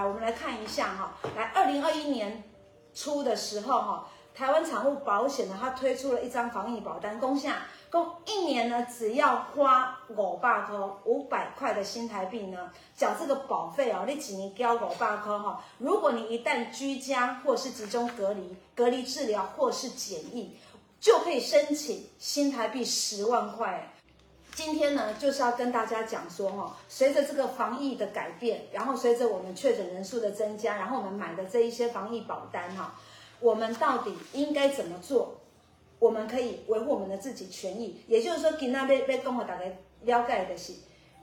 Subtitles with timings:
[0.00, 2.42] 来，我们来看一下哈，来，二零二一年
[2.94, 15.62] 初的时候哈，台湾产物保险呢，它推出了一张防疫保单，公下公一年呢，只要花五百块五百块的新台币呢，缴这个保费哦，你几年交五百块哈。
[15.76, 20.56] 如果你一旦居家或是集中隔离、隔离治疗或是检疫，
[20.98, 23.92] 就可以申请新台币十万块。
[24.62, 32.94] 今天呢，就是要跟大家讲说哈，随着这个防疫的改变，然后随着我们确诊人数的增加，然后我们买的这一些防疫保单哈，
[33.40, 35.40] 我们到底应该怎么做？
[35.98, 38.02] 我们可以维护我们的自己权益。
[38.06, 39.64] 也就是说，给那被被跟我大家
[40.02, 40.74] 了解的是，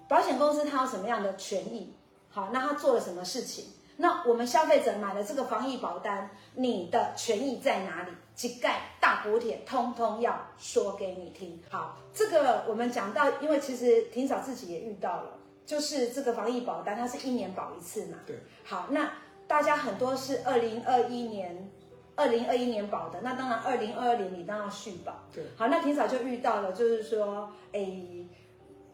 [0.09, 1.94] 保险公司它有什么样的权益？
[2.31, 3.66] 好，那他做了什么事情？
[3.97, 8.11] 那我们消费者买了这个防疫保单，你的权益在哪里？
[8.35, 11.59] 乞丐大补帖，通通要说给你听。
[11.71, 18.19] 好，这个我们讲到，因为其实婷嫂自己也遇到了，就是这个防疫保单，它是一年保一次嘛。
[18.27, 18.35] 对。
[18.63, 19.11] 好，那
[19.47, 21.71] 大家很多是二零二一年、
[22.16, 25.13] 二零二一年保的，那当然二零二二年你当然要续保。
[25.33, 25.44] 对。
[25.55, 27.79] 好，那霆嫂就遇到了，就是说，哎，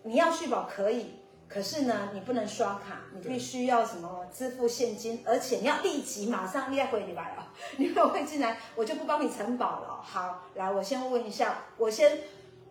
[0.04, 1.16] 你要续保可以。
[1.54, 7.46] 可是呢，你不能刷卡，你必须要什么支付现金，而且你要立即马上立刻回来哦。
[7.78, 10.02] 你如果会进来，我就不帮你承保了。
[10.02, 12.22] 好，来，我先问一下，我先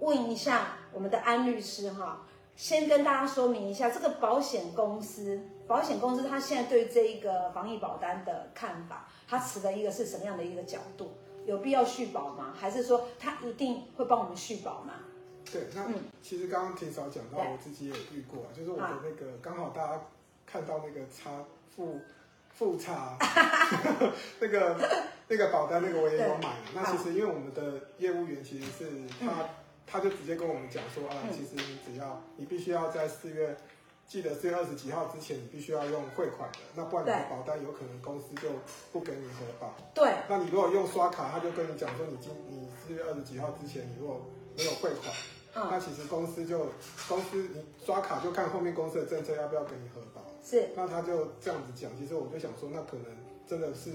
[0.01, 11.13] 问一下我们的安律师哈，先跟大家说明一下这个保险公司，保险公司他现在对这一个防疫保单的看法，他持的一个是什么样的一个角度？
[11.47, 12.53] 有必要续保吗？
[12.59, 14.95] 还是说他一定会帮我们续保吗？
[15.53, 15.87] 对，那
[16.23, 20.01] 其实刚刚霆嫂讲到，我自己也遇过，就是我的那个刚好大家
[20.47, 21.45] 看到那个差
[21.77, 22.01] 复
[22.55, 23.17] 复差
[24.41, 24.77] 那个
[25.29, 26.57] 那个保单，那个我也有买。
[26.75, 29.49] 那其实因为我们的业务员其实是他，
[29.87, 33.57] 他就直接跟我们讲说啊，其实你只要你必须要在四月，
[34.07, 38.49] 记得四月二十几号之前，你必须要用汇款的，那不然你的保单有可能公司就
[38.93, 39.75] 不给你核保。
[39.95, 40.13] 对。
[40.29, 44.21] 那你如果用刷卡，他就跟你讲说，你今你四月二十几号之前，你如果
[44.57, 45.15] 没有汇款。
[45.55, 46.67] 嗯、那其实公司就
[47.09, 50.71] 公司你刷卡就看后面公司的政策要不要给你核保，是。
[50.75, 53.07] 那他就这样子讲，其实我就想说，那可能
[53.47, 53.91] 真的是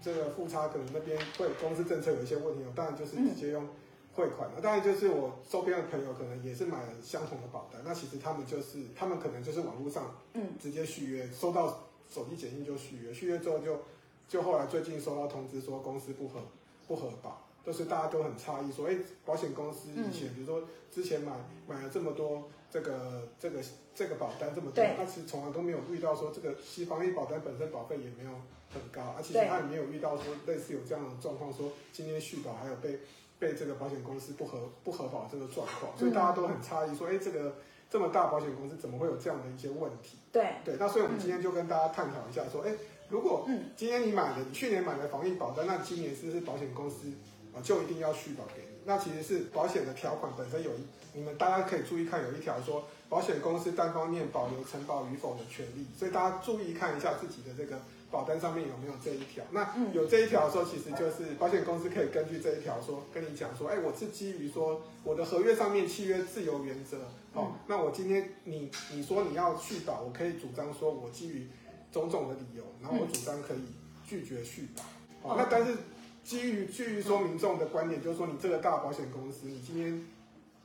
[0.00, 3.68] 这个复差，可能那边会公司政策有一些问题，当然就是直接用
[4.14, 4.60] 汇款了。
[4.62, 13.78] 当然就是我周边的朋友可能也是买了相同的保单，那其实他们就是他们可能就是网络上嗯直接续约，收到手机简讯就续约，续约之后就
[14.26, 16.40] 就后来最近收到通知说公司不合
[16.88, 17.46] 不核保。
[17.64, 21.32] 就是大家都很诧异，说，哎，保险公司以前，比如说之前买
[21.66, 23.60] 买了这么多这个这个
[23.94, 28.30] 这个保单这么多，但是从来都没有遇到说这个西防疫保单本身保费也没有
[28.72, 32.98] 很高，而且他也没有遇到说类似有这样的状况，说今天续保还有被
[33.38, 37.54] 被这个保险公司不合不合保这个状况，所以大家都很诧异，说，哎，这个
[37.88, 40.18] 这么大保险公司怎么会有这样的一些问题？
[40.32, 40.56] 对。
[40.64, 42.74] 对，那所以我们今天就跟大家探讨一下，说，哎，
[43.08, 43.46] 如果
[43.76, 47.12] 今天你买的你去年买的防疫保单，那今年是不是保险公司？
[47.54, 48.68] 啊，就一定要续保给你。
[48.84, 50.82] 那其实是保险的条款本身有一，
[51.14, 55.86] 你们大家可以注意看，有一条说保险公司单方面保留承保与否的权利。
[55.96, 57.80] 所以大家注意看一下自己的这个
[58.10, 59.44] 保单上面有没有这一条。
[59.52, 66.98] 那有这一条的时候，其实就是保险公司可以根据这一条说跟你讲说，哎，我是基于说我的合约上面契约自由原则，
[67.34, 71.46] 哦，那我今天你你说你要续保，我可以主张说我基于
[71.92, 73.60] 种种的理由，然后我主张可以
[74.04, 74.82] 拒绝续保。
[75.30, 75.76] 哦，那但是。
[76.24, 80.06] 基于基于说民众的观点，就是说你这个大保险公司，你今天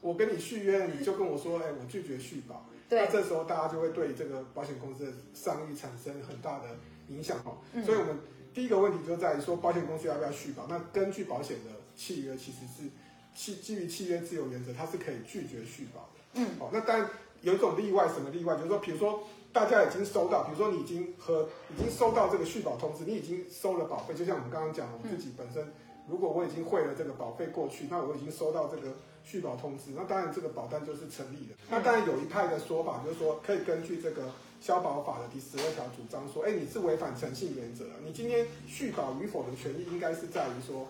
[0.02, 2.66] 我跟你续约，你就跟我说，哎，我拒绝续保。
[2.88, 3.00] 对。
[3.00, 6.66] 那这时候大家就会对这个保险公司的商誉产生很大的
[7.10, 7.58] 影响哈。
[7.74, 7.84] 嗯。
[7.84, 8.18] 所以我们
[8.54, 10.68] 第一个问题就在于说，保险公司要不要续保？
[10.68, 12.90] 那根据保险的契约，其实是
[13.34, 16.20] 契基于契约自由原则，它是可以拒绝续保的。
[16.36, 16.48] 嗯。
[16.60, 17.10] 好，那当然
[17.42, 18.56] 有一种例外，什么例外？
[18.56, 19.24] 就是说，比如说。
[19.58, 25.74] 大家已经收到，比如说你已经和已经收到这个续保通知，你已经收了保费，就像我们刚刚讲，我自己本身，
[26.08, 31.56] 如果我已经汇了这个保费过去，那我已经收到这个续保通知，那当然这个保单就是成立的。
[31.72, 34.30] 那当然有一派的说法就是说，可以根据这个
[34.62, 40.86] 消保法的第十二条主张说，哎，你是违反诚信原则，你今天续保与否的权利应该是在于说，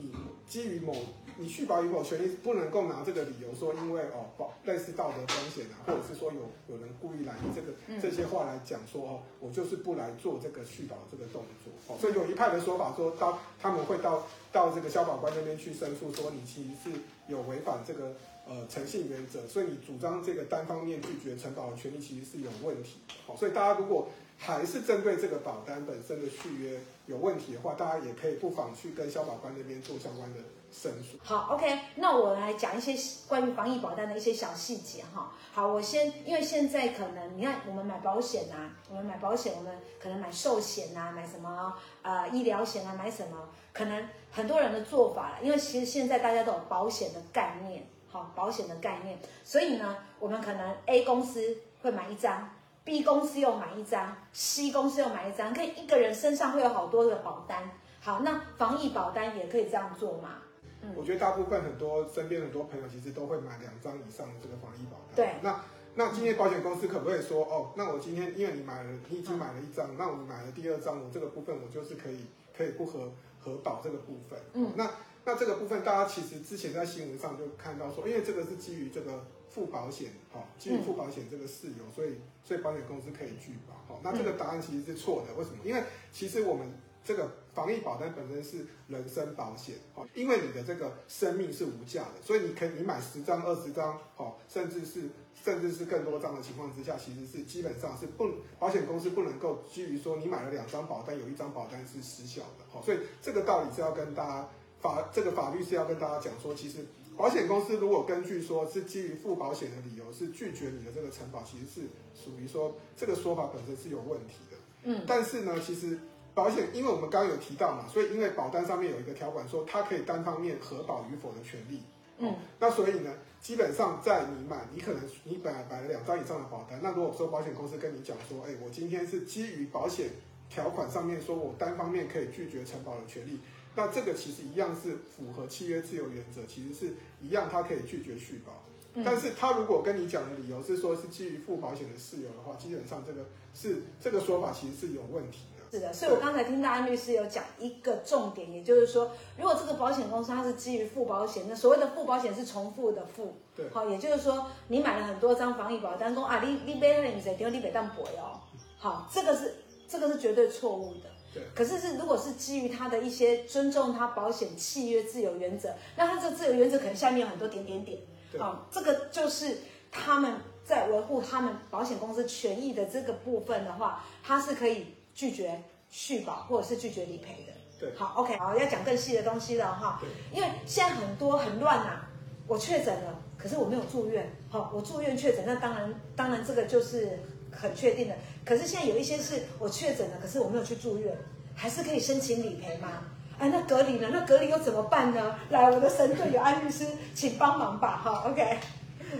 [0.00, 0.12] 你
[0.46, 0.94] 基于某。
[1.38, 16.98] 你续保与否权利不能够拿这个理由说，因为哦保类似道德风险啊，或者是说有有人故意来这个这些话来讲说哦，我就是不来做这个续保这个动作哦，所以有一派的说法说到他们会到到这个消保官那边去申诉，说你其实是
[17.28, 18.14] 有违反这个
[18.48, 23.00] 呃诚信原则，所以你主张这个单方面拒绝承保的权利其实是有问题。
[23.26, 24.08] 好，所以大家如果
[24.38, 30.40] 还是针对这个保单本身的续约有问题的话，大家也可以不妨去跟消保官那边做相关的
[30.72, 31.16] 申诉。
[31.22, 32.94] 好，OK，那我来讲一些
[33.28, 35.32] 关于防疫保单的一些小细节哈。
[35.52, 41.72] 好，我先，因为现在可能你看我们买保险啊，我们买保险，我们可能买寿险啊，买什么
[42.02, 52.50] 呃医疗险啊，买什么，可能很多人的做法，因为其实现在大家都有保险的概念，好，保险的概念，所以呢，我们可能 A 公司会买一张。
[52.86, 57.68] B 公司又买一张，C 公司又买一张，可以一个人身上会有好多的保单。
[58.00, 60.36] 好，那防疫保单也可以这样做吗？
[60.82, 65.16] 嗯，我觉得大部分很多身边很多朋友其实都会买两张以上的这个防疫保单。
[65.16, 65.60] 对，那
[65.96, 74.38] 那今天保险公司可不可以说，哦，那我今天因为你买了，你已经买了一张，嗯，那我买了第二张，我这个部分我就是可以可以不核核保这个部分。
[74.52, 74.88] 嗯，那
[75.24, 79.26] 那这个部分大家其实之前在新闻上就看到说，因为这个是基于这个。
[79.56, 85.56] 附保险，哈，基于付保险这个事由，所以所以保险公司可以拒保，哈，那这个答案其实是错的，为什么？
[85.64, 85.82] 因为
[86.12, 86.70] 其实我们
[87.02, 95.08] 这个防疫保单本身是人身保险，哈，因为你的这个生命是无价的，所以你可以你买十张、二十张，哈，甚至是
[95.42, 104.48] 甚至是更多张的情况之下，其实是基本上是不保险公司不能够基于说你买了两张保单，有一张保单是失效的，哈，所以这个道理是要跟大家
[104.82, 106.84] 法这个法律是要跟大家讲说，其实。
[107.16, 111.80] 保险公司如果根据说是基于付保险的理由是拒绝你的这个承保，其实是
[112.14, 114.56] 属于说这个说法本身是有问题的。
[114.84, 115.98] 嗯，但是呢，其实
[116.34, 121.80] 保险，因为我们刚刚有提到嘛，所以因为保单上面有一个条款说它可以单方面核保与否的权利。
[122.18, 130.10] 嗯，那所以呢，基本上在你买，你可能你本来买了两张以上的保单，那如果说保险公司跟你讲说，哎，我今天是基于保险
[130.48, 133.40] 条款上面说我单方面可以拒绝承保的权利。
[133.74, 138.52] 那这个其实一样是符合契约自由原则，其实是一样，他可以拒绝续保。
[138.94, 139.04] 嗯。
[139.04, 145.64] 但是他如果跟你讲的理由是说是基于附保险的事由的话，基本上这个是这个说法其实是有问题的。
[145.68, 158.40] 是的，所以我刚才听到安律师有讲一个重点，也就是说，如果这个保险公司它是基于附保险，那所谓的附保险是重复的附，对，好，也就是说你买了很多张防疫保单，说啊，你你买了你谁，因为你没当赔哦，
[158.78, 159.56] 好，这个是
[159.88, 161.10] 这个是绝对错误的。
[161.54, 167.98] 可是是，如果是基于他的一些尊重他保险契约自由原则，那他这个自由原则可能下面有很多点点点，
[168.38, 169.58] 啊、哦，这个就是
[169.92, 177.52] 他们在维护他们保险公司权益的这个部分的话，他是可以拒绝续保或者是拒绝理赔的。
[177.78, 180.00] 对，好，OK，好，要讲更细的东西了哈，
[180.32, 182.00] 因为现在很多很乱呐，
[182.46, 187.18] 我确诊了，可是我没有住院，好，我住院确诊，那当然当然这个就是。
[187.52, 188.14] 很确定的，
[188.46, 191.12] 可是现在有一些是我确诊了，可是我没有去住院，
[191.56, 193.02] 还是可以申请理赔吗？
[193.38, 194.08] 哎，那隔离呢？
[194.12, 195.36] 那隔离又怎么办呢？
[195.50, 197.96] 来，我的神队友安律师，请帮忙吧。
[197.98, 198.56] 哈，OK。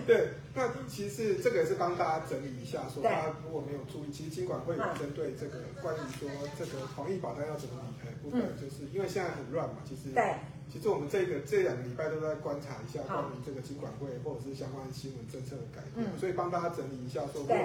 [0.06, 10.34] 对，那其实这个也是帮大家整理一下，说大家如果没有注意，其实金管会有针对这个关于说这个防疫保单要怎么理赔部分，就是因为现在很乱嘛，其实对。
[10.73, 17.56] 其实我们这个这两个礼拜都在观察一下关于这个金管会或者是相关新闻政策的改变，所以帮大家整理一下说，如果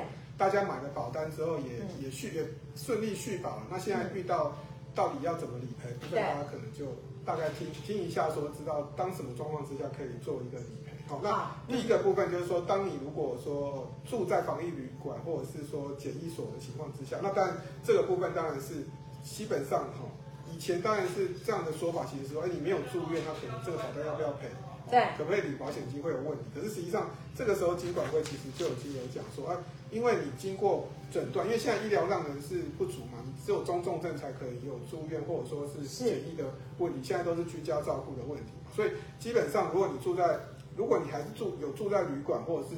[0.41, 2.43] 大家买了保单之后也也续也
[2.75, 4.51] 顺利续保了，那现在遇到
[4.95, 6.87] 到底要怎么理赔，部分大家可能就
[7.23, 10.93] 大概听听一下，说知道当什么状况之下可以做一个理赔。
[11.07, 18.83] 好，那第一个部分就是说，当你如果说住在防疫旅馆或者是说检疫所的情况之下，那当然这个部分当然是
[19.23, 20.09] 基本上哈。
[20.51, 24.49] 以前当然是这样的说法，其实说，哎，你没有住院，那可能这个保单要不要赔？
[24.91, 26.43] 对，可不可以理保险金会有问题。
[26.53, 29.57] 可是实际上，这个时候金管会其实就已经有讲说，啊，
[29.89, 36.43] 因为你经过诊断，因为现在医疗量能是不足嘛，你只有中重症才可以有住院或者说是检疫的
[36.77, 40.39] 问题，现在都是居家照顾的问题嘛，所以基本上，如果你住在，
[40.75, 42.75] 如果你还是住有住在旅馆或者是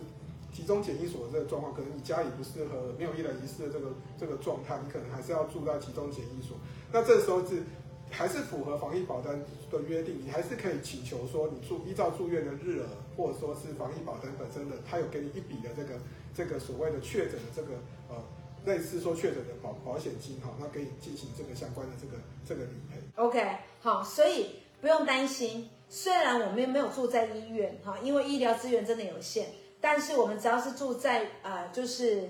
[0.56, 3.88] 集中检疫所的这个状况，可能你家里不适合，没有一人一室的这个
[4.20, 6.56] 这个状态，你可能还是要住在集中检疫所。
[6.92, 7.64] 那这时候是
[8.12, 9.40] 还是符合防疫保单
[9.72, 16.00] 的约定，你还是可以请求说，你住依照住院的日额，或者说是防疫保单本身的，他有给你一笔的这个
[16.36, 17.70] 这个所谓的确诊的这个
[18.10, 18.16] 呃
[18.66, 22.14] 类似说确诊的保保险金哈，那可以进行这个相关的这个
[22.48, 23.00] 这个理赔。
[23.16, 29.48] OK，好，所以不用担心，虽然我们没有住在医院哈，因为医疗资源真的有限。
[29.82, 32.30] 但是我们只要是住在呃，就是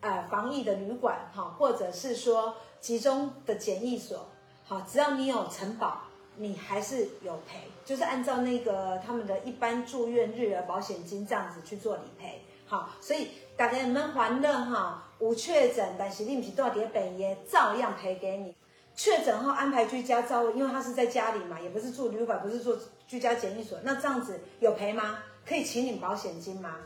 [0.00, 4.28] 呃防疫的旅馆哈，或者是说集中的检疫所，
[4.70, 6.00] 好，只要你有承保，
[6.36, 18.54] 你还是有赔，就是按照那个他们的一般住院日额保险金这样子去做理赔，好，所以大家你们还的哈，无确诊但是你不是住在本业，照样赔给你。
[18.94, 25.18] 确诊后安排居家照顾，因为他是在家里嘛，也不是住旅馆，不是住居家检疫所，那这样子有赔吗？
[25.44, 26.76] 可以请领保险金吗？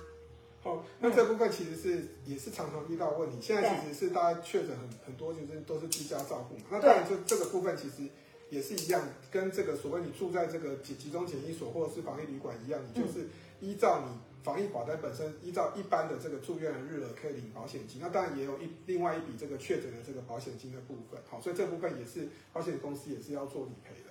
[0.64, 3.36] 哦，那这部分其实是也是常常遇到问题。
[3.40, 6.64] 现在其实是大家确诊很很多，就是都是居家照顾嘛。
[6.70, 8.08] 那当然，就这个部分其实
[8.48, 13.28] 也是一样，跟这个所谓你住在这个集集中检疫所或者是防疫旅馆一样，你就是
[13.60, 18.00] 依照你防疫保单本身，依照一般的这个住院的日额可以领保险金。
[18.00, 21.20] 那当然也有一另外一笔这个确诊的这个保险金的部分。
[21.28, 24.03] 好，所以这部分也是保险公司也是要做理赔的。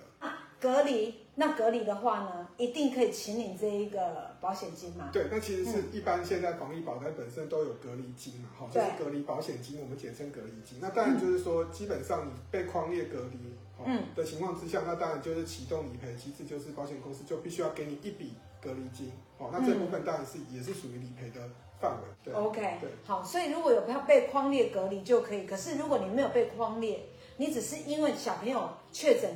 [0.64, 5.10] 隔离，那隔离的话呢，一定可以请领这一个保险金嘛？
[5.12, 10.78] 对，那其实是一般现在防疫保单本身都有隔离金嘛，哈、嗯，就是隔离保险金，我们简称隔离金。
[10.80, 13.38] 那当然就是说，基本上你被框列隔离，
[13.84, 21.46] 嗯，的情况之下，那当然就是启动理赔机制，就是保险公司就必须要给你一笔隔离金，哦，那这部分当然是也是属于理赔的
[21.78, 22.08] 范围。
[22.24, 27.04] 对，OK，对，好，所以如果有要被框列隔离就可以，可是如果你没有被框列，
[27.36, 29.30] 你只是因为小朋友确诊。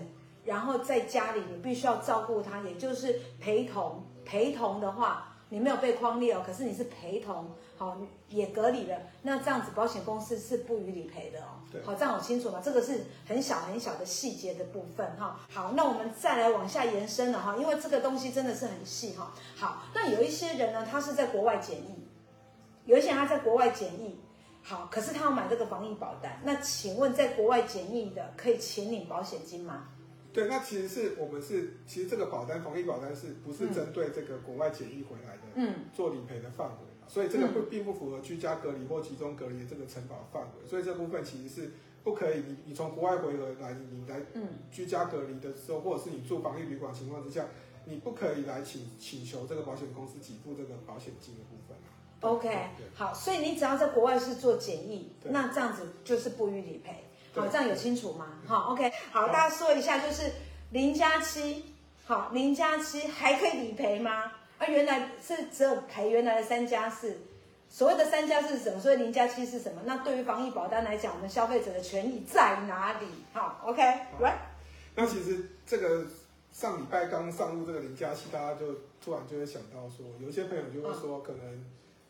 [0.49, 4.03] 然后在家里，你必须要照顾他，也就是陪同。
[4.25, 7.97] 陪同的话，你没有被框列哦，可是你是陪同，好，
[8.31, 8.97] 也隔离了。
[9.23, 11.61] 那这样子，保险公司是不予理赔的哦。
[11.71, 11.83] 对。
[11.85, 12.63] 好，这样好清楚吗？
[12.65, 15.39] 这个是很小很小的细节的部分哈。
[15.53, 19.33] 好，那我们再来往下延伸了哈，因为这个东西真的是很细哈。
[19.55, 22.09] 好，那有一些人呢，他是在国外检疫，
[22.87, 24.19] 有一些人他在国外检疫，
[24.63, 26.41] 好，可是他要买这个防疫保单。
[26.43, 29.89] 那请问，在国外检疫的可以请领保险金吗？
[30.33, 36.75] 对，那其实是我们是，其实这个保单防疫保单是不是针对这个国外检疫回来的，嗯，做理赔的范围，
[37.09, 41.73] 所以这个不并不符合居家隔离或集中隔离的这个承保范围，所以这部分其实是
[42.05, 44.21] 不可以，你你从国外回来，你来
[44.71, 47.47] 居家隔离的时候，或者是你住防疫旅馆情况之下，
[47.87, 51.89] 你不可以来请请求这个保险公司给付这个保险金的部分啊。
[52.21, 57.05] OK，好，所以你只要在国外是做检疫，那这样子就是不予理赔。
[57.35, 58.27] 好，这样有清楚吗？
[58.47, 60.31] 好，OK，好，大家说一下，就是
[60.71, 61.65] 零加七，
[62.05, 64.33] 好，零加七还可以理赔吗？
[64.59, 67.17] 啊，原来是只有赔原来的三加四，
[67.71, 68.81] 所谓的三加四是什么？
[68.81, 69.83] 所以零加七是什么？
[69.85, 73.07] 那对于防疫保单来讲，我们消费者的权益在哪里？
[73.33, 73.83] 好，OK，
[74.21, 74.39] 来，
[74.97, 76.05] 那其实这个
[76.53, 78.67] 上礼拜刚上路这个零加七，大家就
[79.05, 81.65] 突然就会想到说，有些朋友就会说，可能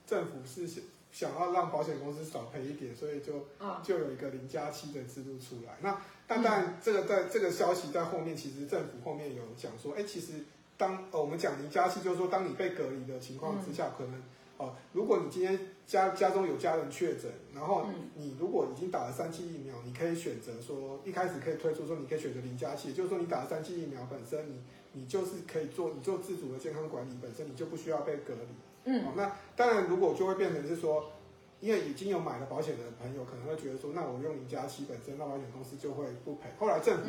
[0.07, 0.67] 政府是
[1.11, 3.47] 想要让保险公司少赔一点，所以就
[3.83, 5.77] 就有一个零加七的制度出来。
[5.81, 10.45] 那但但这个在这个消息在后面，其实政府后面有讲说，哎，其实
[10.77, 14.23] 当呃我们讲零加七，就是说当你被隔离的情况之下，可能
[14.59, 24.61] 哦，如果你今天家家中有家人确诊，然后你如果已经打了三期疫苗，你可以选择说一开始可以推出说你可以选择零加七，就是说你打了三期疫苗本身你
[24.93, 28.68] 你就是可以做你做自主的健康管理，本身你就不需要被隔离。
[28.85, 31.13] 嗯，哦，那当然，如果就会变成是说，
[31.61, 36.49] 因为已经有买了保险的朋友可能会觉得说，那我用零加七本身，那保险公司就会不赔。
[36.59, 37.05] 后来政府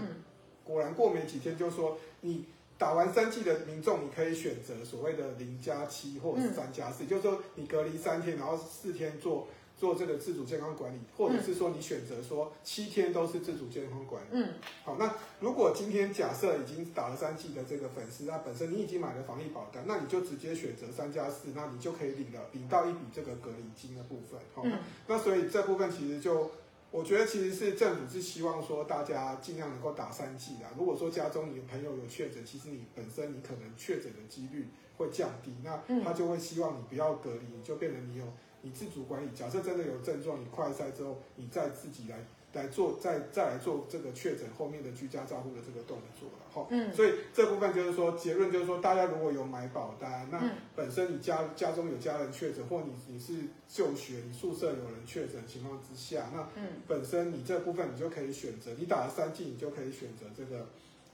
[0.64, 2.46] 果然过没几天就说，你
[2.78, 9.48] 打完三剂的民众，你可以选择所谓的零加七或者是三加四，就是说你隔离三天，然后四天做。
[9.80, 14.28] 做这个自主健康管理，或者是说你选择说七天都是自主健康管理。
[14.32, 14.50] 嗯，
[14.84, 24.38] 好，那如果今天假设已经打了三剂的这个粉丝，那本身你已经买了防疫保单，那你就直接选择三加四，那你就可以领了领到一笔这个隔离金的部分。
[24.54, 26.52] 好，嗯，那所以这部分其实就
[26.92, 30.66] 我觉得其实是政府是希望说大家尽量能够打三剂的。
[30.78, 34.68] 如果说家中你的朋友有确诊，其实你本身你可能确诊的几率
[34.98, 38.26] 会降低，那他就会希望你不要隔离，你就变成你有。
[38.62, 42.18] 你自主管理，假设真的有症状，你快筛之后，你再自己来
[42.54, 46.68] 来做，再再来做这个确诊后面的居家照护的这个动作了哈。
[46.70, 50.42] 嗯，所以这部分就是说，结论就是说，大家如果有买保单，那
[50.76, 53.34] 本身你家家中有家人确诊，或你你是
[53.68, 60.68] 就学，你宿舍有人确诊情况之下，那嗯，本身你这部分你就可以选择，你打了三剂，你就可以选择这个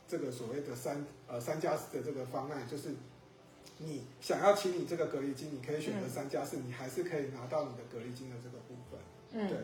[0.08, 2.96] 这个所谓的三呃三加四的这个方案，就是。
[3.78, 9.00] 你想要请你这个隔离金，你可以选择三加四，你还是可以拿到你的隔离金的这个部分。
[9.32, 9.58] 嗯，对。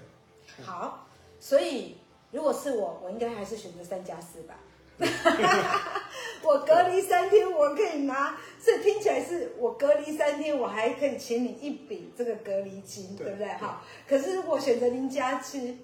[0.66, 1.08] 好，
[1.40, 1.98] 所以
[2.32, 4.60] 如果是我，我应该还是选择三加四吧。
[6.44, 13.48] 我隔离三天，我可以拿，这听起来是我隔离三天，我还可以请你一笔这个隔离金，对，对不对？
[13.54, 15.80] 好，可是如果选择零加七，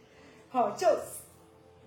[0.50, 0.88] 好就。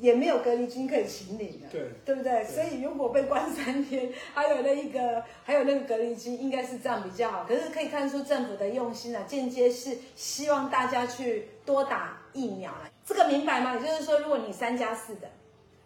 [0.01, 2.43] 也没有隔离金可以请领的，对，对不对？
[2.43, 7.45] 对，所以如果被关三天，还有那一个， 还有那个隔离金，应该是这样比较好。
[7.45, 12.91] 可是可以看出政府的用心啊，间接是希望大家去多打疫苗了。
[13.05, 13.75] 这个明白吗？
[13.75, 15.29] 也就是说，如果你三加四的，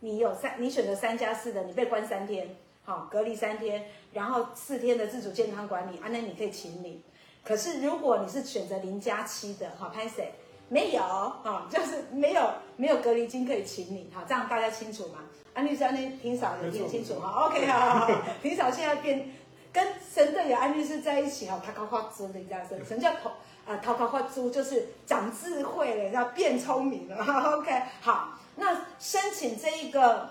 [0.01, 2.49] 你有三，你选择三加四的，你被关三天，
[2.85, 7.03] 好，隔离三天，然后四天的自主健康管理，啊，那你可以请领。
[7.43, 10.33] 可是如果你是选择零加七的，好，拍谁？
[10.69, 15.19] 没有啊，就是没有没有隔离金可以请你哈，这样大家清楚吗？
[15.53, 19.31] 安律师，安律平嫂有听清楚哈？OK，好好好，平嫂现在变
[19.73, 23.31] 跟神队友安律师在一起哈，他高高直的这样子， 什么叫同
[23.67, 27.17] 呃，头壳发珠就是长智慧了，要变聪明了。
[27.57, 30.29] OK，好，那申请这一个，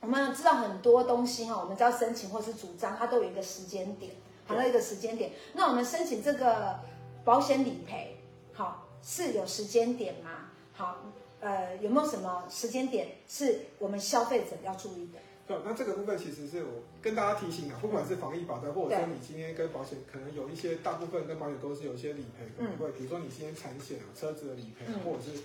[0.00, 4.12] 我们知道很多东西哈，我们知道申请或是主张，它都有一个时间点，
[4.46, 5.32] 好，有一个时间点。
[5.54, 6.78] 那我们申请这个
[7.24, 8.16] 保险理赔，
[8.52, 10.50] 好，是有时间点吗？
[10.72, 11.02] 好，
[11.40, 15.18] 呃，有没有什么时间点是我们消费者要注意的？
[15.46, 25.42] 对，那这个部分其实是我跟大家提醒啊，不管是防疫保单，或者说你今天跟保险可能有一些大部分跟保险公司有一些理赔，可能会比如说你今天产险啊、车子的理赔，或者是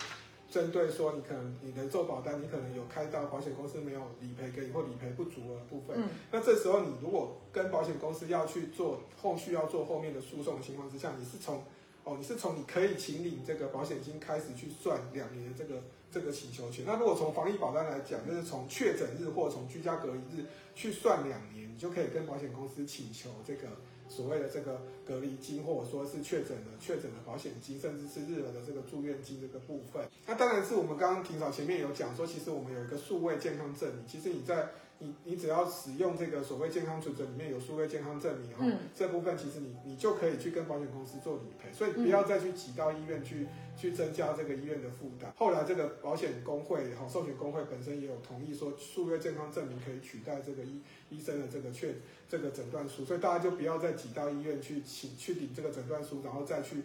[0.50, 11.64] 针对说你可能你的做保单，你可能有开到保险公司没有理赔给你或理赔不足的部分，那这时候你如果跟保险公司要去做后续要做后面的诉讼的情况之下，你是从
[12.08, 15.84] 哦你是从你可以请领这个保险金开始去算两年的这个。
[16.10, 23.68] 这个请求权，那如果从防疫保单来讲，就是从确诊日或从居家隔离日去算两年，你就可以跟保险公司请求这个
[24.08, 30.08] 所谓的这个隔离金，或者说是确诊的确诊的保险金，甚至是日额的这个住院金这个部分。
[30.26, 34.70] 那当然是我们刚刚庭嫂前面有讲说，其实我们有一个数位健康证明，其实你在。
[35.00, 45.32] 你你只要使用这个所谓健康存折里面有数位健康证明哈，嗯、这部分其实你你就可以去跟保险公司做理赔，所以不要再去挤到医院去去增加这个医院的负担。
[45.38, 51.94] 后来这个保险工会哈，寿险工会本身也有同意说，数位健康证明可以取代这个医医生的这个确
[52.28, 56.84] 这个诊断书，所以大家就不要再挤到医院去请去领这个诊断书，然后再去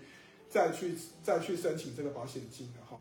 [0.50, 2.98] 再去再去申请这个保险金了哈。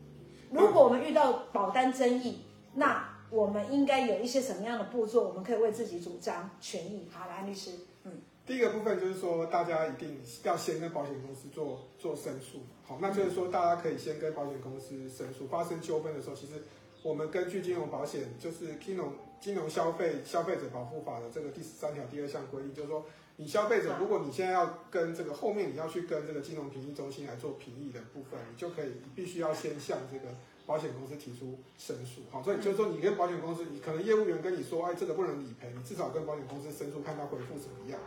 [0.50, 2.38] 如果我们遇到保单争议，
[2.74, 7.08] 那我们应该有一些什么样的步骤，我们可以为自己主张权益？
[7.10, 7.70] 好，来，律师，
[8.04, 8.12] 嗯，
[8.44, 16.62] 第一个部分就是说，大家一定要先跟保险公司做做申诉，好，那就是说，大家可以先跟保险公司申诉，发生纠纷的时候，其实
[17.02, 23.02] 我们根据金融保险，就是金融金融消费消费者保护法的这个第十三条第二项规定，就是说，
[23.36, 30.34] 你消费者如果你现在要跟这个后面你要去跟这个金融评议中心来做评议的部分，你就可以，你必须要先向这个。
[30.64, 37.98] 保险公司提出申诉，好，所以就是说，你跟保险公司，你可能业务员跟你说，哎，这个不能理赔，你至少跟保险公司申诉，看他回复怎么样。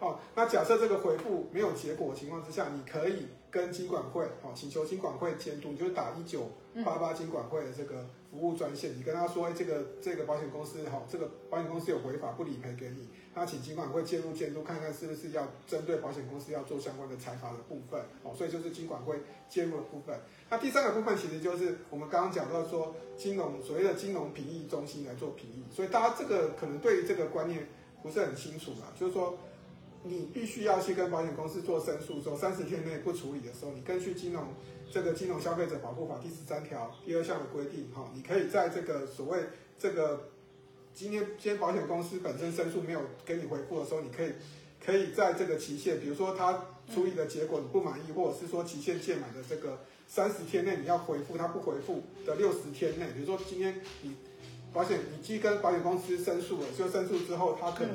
[0.00, 6.50] 好，那假设这个回复没有结果的情况之下，你可以跟金管会，好，请求金管会监督，你就打一九
[6.84, 20.16] 八八金管会的这个服务专线，你跟他说，哎，这个这个保险公司，好，这个保险公司有违法不理赔给你，那请金管会介入监督，看看是不是要针对保险公司要做相关的裁罚的部分，好，所以就是金管会介入的部分。
[20.48, 27.66] 那第三个部分其实就是我们刚刚讲到说，金融所谓的金融评议中心来做评议，所以大家这个可能对于这个观念
[28.02, 29.36] 不是很清楚嘛，就是说
[30.02, 34.44] 你必须要去跟保险公司做申诉，说三十天内不处理的时候，你根据金融
[34.90, 39.38] 这个金融消费者保护法第十三条第二项的规定，哈，你可以在这个所谓
[39.78, 40.30] 这个
[40.94, 44.32] 今天今天保险公司本身申诉没有给你回复的时候，你可以
[44.84, 49.78] 可以在这个期限，比如说他处理的结果你不满意，或者是说期限届满的这个。
[50.12, 54.16] 三十天内你要回复，他不回复的六十天内，比如说今天你
[54.72, 57.94] 保险你既跟保险公司申诉了，就申诉之后，他可能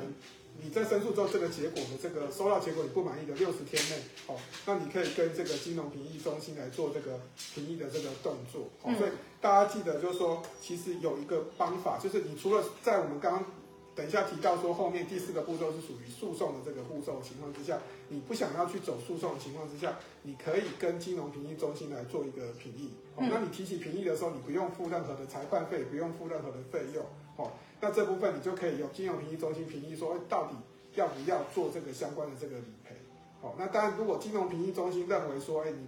[0.62, 7.20] 你在申诉之后这个结果的这个收到结果你不满意的六十天内，哦，那你可以跟这个金融评议中心来做这个
[7.54, 13.44] 评议的这个动作，哦，所以大家记得就是说，其实有一个方法，就是你除了在我们刚刚。
[13.96, 17.78] 等一下提到说，后面第四个步骤是属于诉讼的这个步骤情况之下，
[18.10, 22.90] 你不想要去走诉讼的情况之下，你可以跟金融评议中心来做一个评议。
[23.14, 27.02] 哦，那你提起评议的时候，你不用付任何的裁判费，不用付任何的费用。
[27.36, 30.54] 哦，那这部分你就可以由金融评议中心评议说，到底
[30.94, 32.96] 要不要做这个相关的这个理赔。
[33.40, 35.86] 好，那当然，如果金融评议中心认为说，哎，你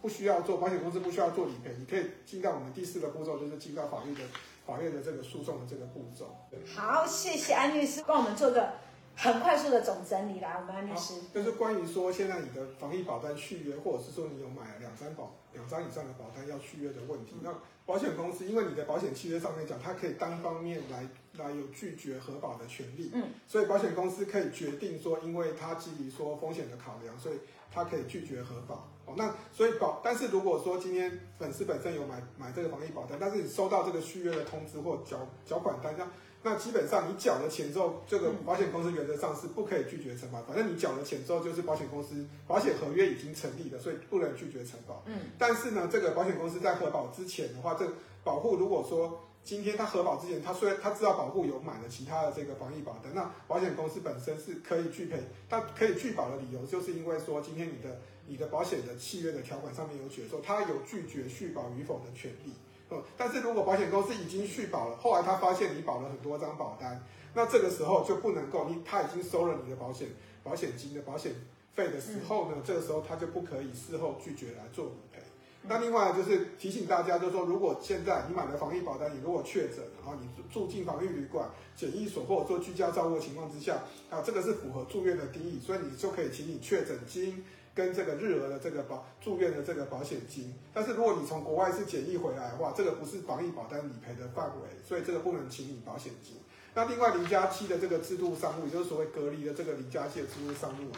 [0.00, 4.20] 不需要做，保险公司不需要做理赔，你可以进到我们第四个步骤，就是进到法律的。
[4.66, 6.36] 法院的这个诉讼的这个步骤。
[6.74, 8.72] 好，谢谢安律师帮我们做个
[9.16, 10.40] 很快速的总整理。
[10.40, 17.36] 来，我们安律师，就是关于说现在你的防疫保单续约，或者是说你有买了两张保两张以上的保单要续约的问题。
[17.42, 17.52] 那
[17.86, 21.08] 保险公司因为你的保险契约上面讲，它可以单方面来
[21.42, 23.10] 来有拒绝核保的权利。
[23.14, 27.36] 嗯，所以保险公司可以决定说，因为它基于说风险的考量，所以
[27.72, 28.88] 它可以拒绝核保。
[29.06, 36.04] 哦，那所以保，但是如果说今天粉丝本身有买买这个防疫保单，但是你收到这个续约的通知或缴缴款单，那
[36.46, 45.02] 那基本上你缴了钱之后，这个保险公司原则上是不可以拒绝承保，反正你缴了钱之后，就是保险公司保险合约已经成立了，所以不能拒绝承保。
[45.06, 47.84] 嗯，但是呢，这个保险公司在核保之前的话，这
[48.22, 49.20] 保护如果说。
[49.46, 62.54] 今天他核保之前，他虽然他知道保护有买了其他的这个防疫保单，那保险公司本身是可以拒赔，他可以拒保的理由就是因为说今天你的你的保险的契约的条款上面有写说，他有拒绝续保与否的权利。
[62.90, 67.02] 嗯，但是如果保险公司已经续保了，后来他发现你保了很多张保单，
[67.34, 70.08] 那这个时候就不能够，你他已经收了你的保险
[70.44, 71.34] 保险金的保险
[71.74, 75.20] 费的时候呢，这个时候他就不可以事后拒绝来做理赔。
[75.68, 87.44] 那另外就是提醒大家，就是说，如果现在你买了防疫保单，你如果确诊，然后你住进防疫旅馆、检疫所或者做居家照顾的情况之下，啊，这个是符合住院的定义，所以你就可以请你确诊金
[87.76, 90.52] 跟这个日额的这个保住院的这个保险金。
[90.72, 96.36] 但是如果你从国外是检疫回来的话，这个不是防疫保单理赔的范围，所以这个不能请你保险金。
[96.74, 100.90] 那另外零加七的这个制度商务，也就是所谓隔离的这个零加七的制度商务。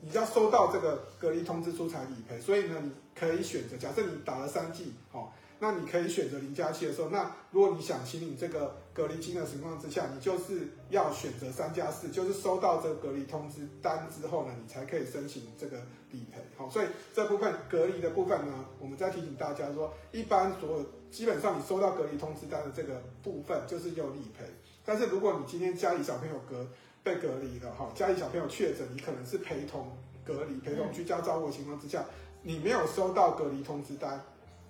[0.00, 5.34] 你要收到这个隔离通知书才理赔，所以呢，你可以选择，假设你打了三剂，好，
[5.64, 15.78] 那你可以选择零加七的时候，那如果你想请领这个隔离金的情况之下，你就是要选择三加四，就是收到这个隔离通知单之后呢，你才可以申请这个
[16.10, 24.44] 理赔，好，所以这部分隔离的部分呢，我们再提醒大家说，一般所有基本上你收到隔离通知单的这个部分就是有理赔，
[24.84, 26.68] 但是如果你今天家里小朋友隔
[27.02, 29.96] 被隔离了哈，家里小朋友确诊，你可能是陪同
[30.26, 32.04] 隔离、陪同居家照顾的情况之下，
[32.42, 34.22] 你没有收到隔离通知单，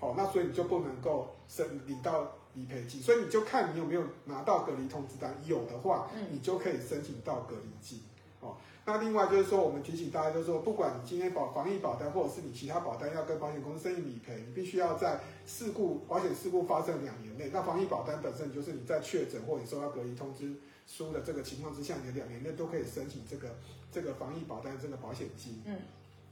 [0.04, 8.02] 好，那所以你就不能够申领到理赔金，所以你就看你有没有拿到隔离通知单，有的话，你就可以申请到隔离金，
[8.40, 20.54] 哦，那另外就是说，我们提醒大家就是说，不管你今天保防疫保单，或者是你其他保单要跟保险公司申请理赔，你必须要在事故保险事故发生两年内，那防疫保单本身就是你在确诊或者你收到隔离通知。
[20.86, 23.56] 书的这个情况之下，你的两年内都可以申请这个
[23.90, 25.62] 这个防疫保单这个保险金。
[25.64, 25.78] 嗯，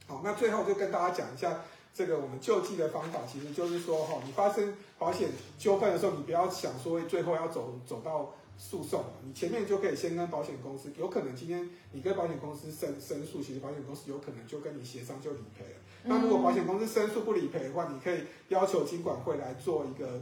[0.05, 1.61] 好，那最后就跟大家讲一下
[1.93, 15.79] 这个我们救济的方法，其实就是说哈，你发生保险纠纷的时候，你不要想说最后要走走到诉讼，你前面就可以先跟保险公司，有可能今天你跟保险公司申申诉，其实保险公司有可能就跟你协商就理赔了。
[16.05, 20.21] 那如果保险公司申诉不理赔的话，你可以要求金管会来做一个。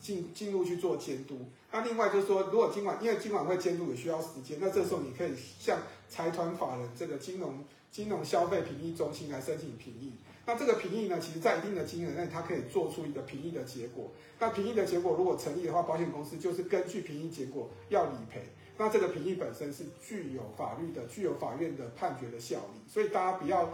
[0.00, 1.38] 进进入去做监督，
[1.72, 5.78] 那另外就是说，如果金管，因为金管会监督也需要时间，那这时候你可以向
[6.08, 10.12] 财团法人这个金融金融消费评议中心来申请评议。
[10.50, 14.10] 那这个评议呢，其实在一定的金额内，它可以做出一个评议的结果。
[14.40, 18.42] 那评议的结果如果成立的话，保险公司就是根据评议结果要理赔。
[18.76, 22.80] 那这个评议本身是具有法律的、具有法院的判决的效力。
[22.88, 23.70] 所以大家不要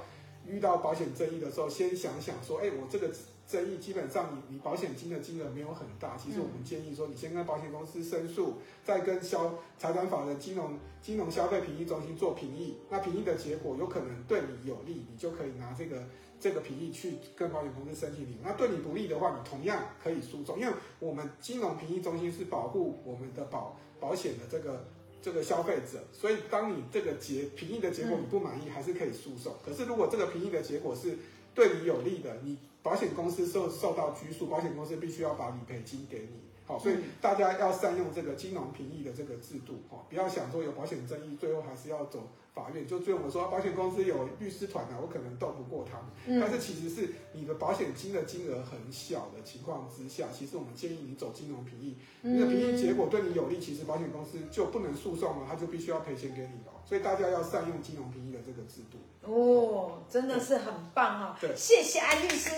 [0.46, 3.10] 遇到保险争议的时候，先想想说，哎，我这个。
[3.48, 8.54] 争议基本上你，你你保险金的金额没有很大，其实我们建议说，你先跟保险公司申诉，
[8.84, 12.78] 再跟消财产法的金融金融消费评议中心做评议。
[12.90, 16.02] 那评议的结果有可能对你有利，你就可以拿这个
[16.40, 18.38] 这个评议去跟保险公司申请领。
[18.42, 24.88] 那对你不利的话，你同样可以诉讼，因为我们金融评议中心是保护我们的保保险的这个
[25.22, 29.54] 这个消费者，所以当你这个结评议的结果你不满意，还是可以诉讼。
[29.64, 31.16] 可是如果这个评议的结果是
[31.54, 32.58] 对你有利的，你。
[32.86, 36.38] 保险公司受受到拘束，保险公司必须要把理赔金给你。
[36.64, 42.86] 好，所以大家要善用这个金融评议的这个制度，哈，不要想说有保险争议，最后还是要走法院。
[42.86, 46.40] 就最后我说保险公司有律师团啊，我可能斗不过他们。
[46.40, 51.96] 但是其实是你的保险金的金额很小的情况之下，其实我们建议你走金融评议。
[52.22, 56.72] 你的评议结果对你有利，其实保险公司就不能诉讼了，他就必须要赔钱给你了。
[56.88, 58.98] 所以大家要善用金融评议的这个制度。
[59.28, 61.36] 哦，真的是很棒哈！
[61.40, 62.50] 对，谢谢安律师，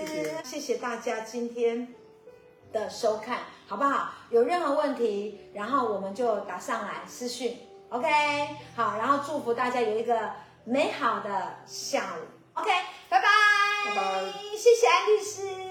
[0.00, 1.94] 谢谢，谢谢大家今天
[2.72, 4.14] 的收看，好不好？
[4.30, 7.58] 有任何问题，然后我们就打上来私讯
[7.90, 8.08] ，OK？
[8.74, 10.32] 好，然后祝福大家有一个
[10.64, 12.70] 美好的下午，OK？
[13.10, 13.28] 拜拜，
[13.84, 15.64] 拜拜，谢谢安律师。